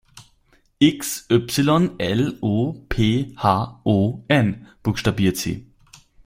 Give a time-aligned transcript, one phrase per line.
[0.97, 5.67] "X Y L O P H O N", buchstabiert sie.